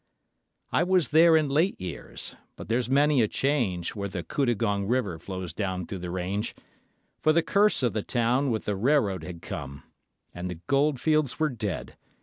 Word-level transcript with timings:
I 0.71 0.81
was 0.81 1.09
there 1.09 1.37
in 1.37 1.47
late 1.47 1.79
years, 1.79 2.35
but 2.55 2.67
there's 2.69 2.89
many 2.89 3.21
a 3.21 3.27
change 3.27 3.93
Where 3.93 4.07
the 4.09 4.23
Cudgegong 4.23 4.87
River 4.87 5.19
flows 5.19 5.53
down 5.53 5.85
through 5.85 5.99
the 5.99 6.09
range, 6.09 6.55
For 7.21 7.31
the 7.31 7.43
curse 7.43 7.83
of 7.83 7.93
the 7.93 8.01
town 8.01 8.49
with 8.49 8.65
the 8.65 8.75
railroad 8.75 9.23
had 9.23 9.43
come, 9.43 9.83
And 10.33 10.49
the 10.49 10.59
goldfields 10.67 11.39
were 11.39 11.49
dead. 11.49 11.97